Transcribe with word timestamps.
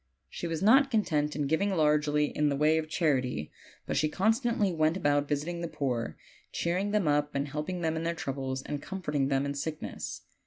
She 0.31 0.47
was 0.47 0.63
not 0.63 0.89
content 0.89 1.35
in 1.35 1.45
giv 1.45 1.61
ing 1.61 1.75
largely 1.75 2.35
in 2.35 2.49
the 2.49 2.55
way 2.55 2.79
of 2.79 2.89
charity, 2.89 3.51
but 3.85 3.95
she 3.97 4.09
constantly 4.09 4.71
went 4.73 4.97
about 4.97 5.27
visiting 5.27 5.61
the 5.61 5.67
poor, 5.67 6.17
cheering 6.51 6.89
them 6.89 7.07
up 7.07 7.35
and 7.35 7.47
helping 7.47 7.81
them 7.81 7.95
in 7.95 8.01
their 8.01 8.15
troubles, 8.15 8.63
and 8.63 8.81
comforting 8.81 9.27
them 9.27 9.45
in 9.45 9.53
sickness. 9.53 10.21